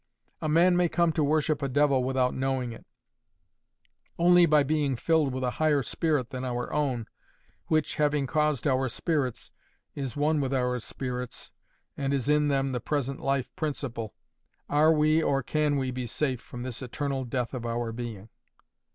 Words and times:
A 0.41 0.49
man 0.49 0.75
may 0.75 0.89
come 0.89 1.11
to 1.11 1.23
worship 1.23 1.61
a 1.61 1.67
devil 1.69 2.03
without 2.03 2.33
knowing 2.33 2.71
it. 2.71 2.87
Only 4.17 4.47
by 4.47 4.63
being 4.63 4.95
filled 4.95 5.31
with 5.31 5.43
a 5.43 5.51
higher 5.61 5.83
spirit 5.83 6.31
than 6.31 6.43
our 6.43 6.73
own, 6.73 7.05
which, 7.67 7.97
having 7.97 8.25
caused 8.25 8.65
our 8.65 8.89
spirits, 8.89 9.51
is 9.93 10.17
one 10.17 10.41
with 10.41 10.55
our 10.55 10.79
spirits, 10.79 11.51
and 11.95 12.15
is 12.15 12.27
in 12.27 12.47
them 12.47 12.71
the 12.71 12.81
present 12.81 13.19
life 13.19 13.55
principle, 13.55 14.15
are 14.67 14.91
we 14.91 15.21
or 15.21 15.43
can 15.43 15.75
we 15.75 15.91
be 15.91 16.07
safe 16.07 16.41
from 16.41 16.63
this 16.63 16.81
eternal 16.81 17.23
death 17.23 17.53
of 17.53 17.63
our 17.63 17.91
being. 17.91 18.29